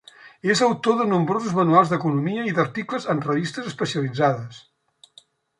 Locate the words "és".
0.53-0.61